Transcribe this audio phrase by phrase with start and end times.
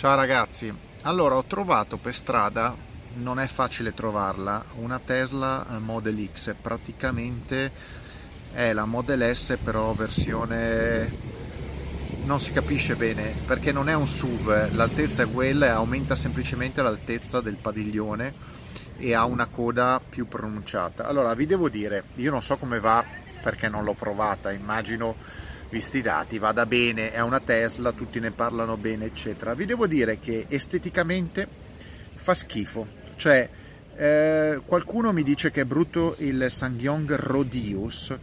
[0.00, 2.74] Ciao ragazzi, allora ho trovato per strada,
[3.16, 7.70] non è facile trovarla, una Tesla eh, Model X, praticamente
[8.54, 11.12] è la Model S però versione
[12.22, 17.42] non si capisce bene perché non è un SUV, l'altezza è quella aumenta semplicemente l'altezza
[17.42, 18.32] del padiglione
[18.96, 21.08] e ha una coda più pronunciata.
[21.08, 23.04] Allora vi devo dire, io non so come va
[23.42, 25.14] perché non l'ho provata, immagino
[25.70, 29.54] visti i dati, vada bene, è una Tesla, tutti ne parlano bene, eccetera.
[29.54, 31.46] Vi devo dire che esteticamente
[32.16, 33.48] fa schifo, cioè
[33.96, 38.14] eh, qualcuno mi dice che è brutto il Sangyong Rodius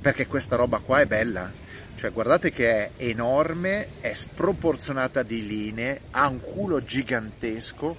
[0.00, 1.50] perché questa roba qua è bella,
[1.96, 7.96] cioè guardate che è enorme, è sproporzionata di linee, ha un culo gigantesco,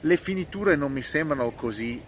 [0.00, 2.00] le finiture non mi sembrano così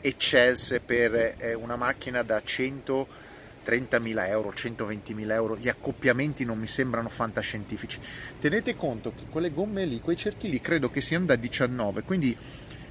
[0.00, 3.24] eccelse per eh, una macchina da 100
[3.66, 7.98] 30.000 euro, 120.000 euro, gli accoppiamenti non mi sembrano fantascientifici.
[8.38, 12.36] Tenete conto che quelle gomme lì, quei cerchi lì, credo che siano da 19, quindi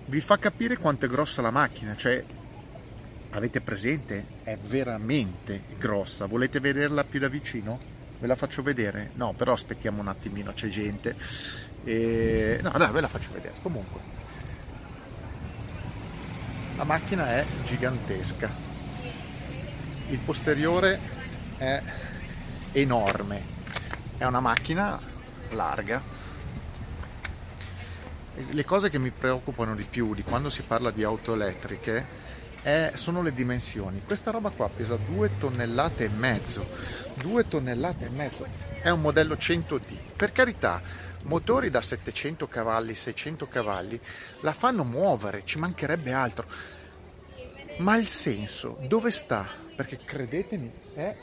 [0.08, 2.24] vi fa capire quanto è grossa la macchina, cioè
[3.32, 4.26] avete presente?
[4.44, 6.26] È veramente grossa.
[6.26, 7.80] Volete vederla più da vicino?
[8.20, 9.12] Ve la faccio vedere?
[9.16, 11.16] No, però aspettiamo un attimino, c'è gente.
[11.84, 12.60] E...
[12.62, 13.54] No, dai, ve la faccio vedere.
[13.62, 14.00] Comunque,
[16.76, 18.75] la macchina è gigantesca
[20.10, 21.00] il posteriore
[21.58, 21.82] è
[22.74, 23.42] enorme,
[24.18, 25.00] è una macchina
[25.52, 26.02] larga.
[28.50, 32.06] Le cose che mi preoccupano di più di quando si parla di auto elettriche
[32.62, 34.02] è, sono le dimensioni.
[34.06, 36.68] Questa roba qua pesa 2 tonnellate e mezzo,
[37.16, 38.46] 2 tonnellate e mezzo,
[38.82, 39.98] è un modello 100D.
[40.16, 40.82] Per carità,
[41.24, 44.00] motori da 700 cavalli, 600 cavalli
[44.42, 46.46] la fanno muovere, ci mancherebbe altro
[47.78, 49.48] ma il senso dove sta?
[49.76, 51.16] Perché credetemi, è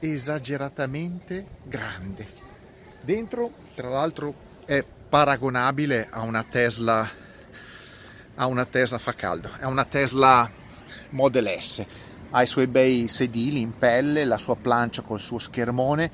[0.00, 2.26] esageratamente grande.
[3.00, 4.34] Dentro, tra l'altro,
[4.66, 7.08] è paragonabile a una Tesla,
[8.34, 10.50] a una Tesla fa caldo, è una Tesla
[11.10, 11.84] Model S.
[12.30, 16.10] Ha i suoi bei sedili in pelle, la sua plancia col suo schermone,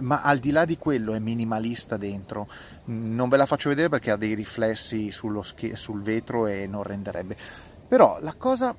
[0.00, 2.48] ma al di là di quello è minimalista dentro.
[2.86, 7.36] Non ve la faccio vedere perché ha dei riflessi sch- sul vetro e non renderebbe.
[7.88, 8.76] Però la cosa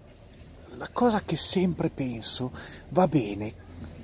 [0.77, 2.51] la cosa che sempre penso,
[2.89, 3.53] va bene,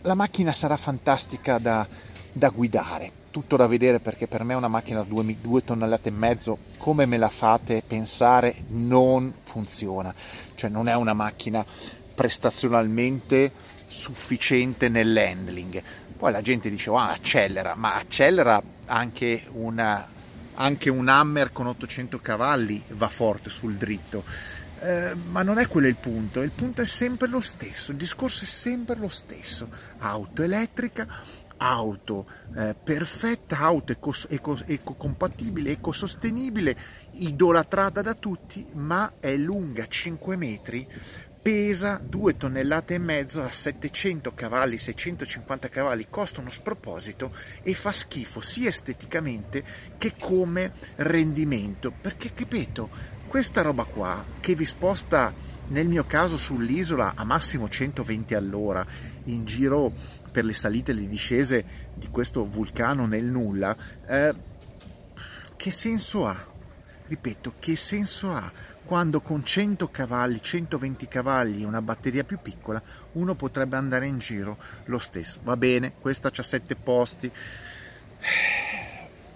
[0.02, 1.88] la macchina sarà fantastica da,
[2.32, 6.58] da guidare, tutto da vedere perché per me una macchina da 2 tonnellate e mezzo,
[6.78, 10.14] come me la fate pensare, non funziona.
[10.56, 11.66] Cioè non è una macchina
[12.14, 13.52] prestazionalmente
[13.88, 15.82] sufficiente nell'handling.
[16.18, 20.08] Poi la gente dice, oh, accelera, ma accelera anche una,
[20.56, 24.24] anche un Hammer con 800 cavalli va forte sul dritto
[24.82, 28.44] eh, ma non è quello il punto, il punto è sempre lo stesso, il discorso
[28.44, 29.70] è sempre lo stesso.
[30.00, 31.08] Auto elettrica,
[31.58, 32.26] auto
[32.56, 36.76] eh, perfetta, auto eco, eco, ecocompatibile, ecosostenibile,
[37.12, 40.88] idolatrata da tutti, ma è lunga 5 metri,
[41.42, 47.92] pesa 2 tonnellate e mezzo a 700 cavalli, 650 cavalli, costa uno sproposito e fa
[47.92, 49.64] schifo sia esteticamente
[49.98, 52.90] che come rendimento, perché ripeto,
[53.28, 55.34] questa roba qua che vi sposta
[55.70, 58.86] nel mio caso sull'isola a massimo 120 all'ora
[59.26, 59.92] in giro
[60.32, 61.66] per le salite e le discese
[61.96, 63.76] di questo vulcano nel nulla,
[64.08, 64.34] eh,
[65.56, 66.50] che senso ha?
[67.12, 68.50] Ripeto, che senso ha
[68.86, 72.82] quando con 100 cavalli, 120 cavalli e una batteria più piccola
[73.14, 75.42] uno potrebbe andare in giro lo stesso.
[75.44, 77.30] Va bene, questa c'ha 7 posti.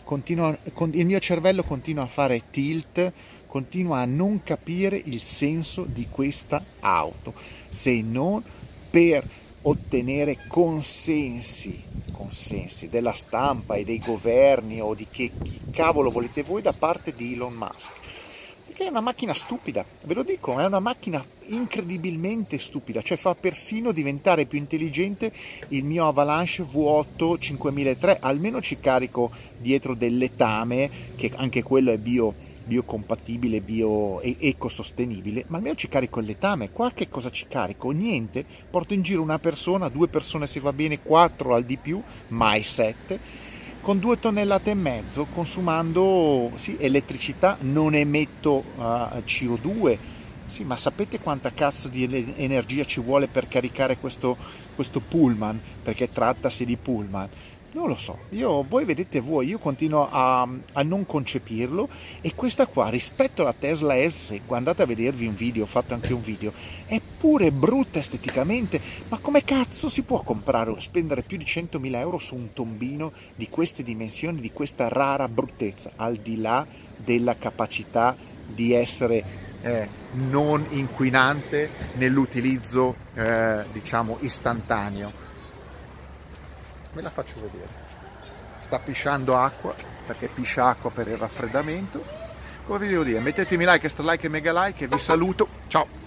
[0.05, 0.57] Continua,
[0.91, 3.11] il mio cervello continua a fare tilt
[3.45, 7.33] continua a non capire il senso di questa auto,
[7.67, 8.41] se non
[8.89, 9.27] per
[9.63, 11.83] ottenere consensi,
[12.15, 17.13] consensi della stampa e dei governi o di che chi cavolo volete voi da parte
[17.13, 17.91] di Elon Musk.
[18.65, 23.35] Perché è una macchina stupida, ve lo dico, è una macchina incredibilmente stupida, cioè fa
[23.35, 25.31] persino diventare più intelligente
[25.69, 31.97] il mio Avalanche V8 5003, almeno ci carico dietro del letame, che anche quello è
[31.97, 32.33] bio
[32.65, 36.71] biocompatibile, bio ecosostenibile, ma almeno ci carico il letame.
[36.71, 37.91] Qua che cosa ci carico?
[37.91, 38.45] Niente.
[38.69, 42.63] Porto in giro una persona, due persone se va bene, quattro al di più, mai
[42.63, 43.19] sette,
[43.81, 48.81] con due tonnellate e mezzo, consumando sì, elettricità, non emetto uh,
[49.25, 49.97] CO2.
[50.47, 54.37] Sì, ma sapete quanta cazzo di energia ci vuole per caricare questo,
[54.75, 55.59] questo pullman?
[55.81, 57.29] Perché trattasi di pullman
[57.75, 61.89] Non lo so, io, voi vedete voi, io continuo a, a, non concepirlo
[62.21, 66.13] e questa qua rispetto alla Tesla S, andate a vedervi un video, ho fatto anche
[66.13, 66.53] un video,
[66.85, 68.79] è pure brutta esteticamente,
[69.09, 73.11] ma come cazzo si può comprare o spendere più di 100.000 euro su un tombino
[73.35, 78.15] di queste dimensioni, di questa rara bruttezza, al di là della capacità
[78.47, 79.23] di essere
[79.61, 85.25] eh, non inquinante nell'utilizzo eh, diciamo istantaneo
[86.95, 87.93] ve la faccio vedere.
[88.61, 89.75] Sta pisciando acqua
[90.07, 92.03] perché piscia acqua per il raffreddamento.
[92.65, 95.47] Come vi devo dire mettetemi like, extra like e mega like e vi saluto.
[95.67, 96.04] Ciao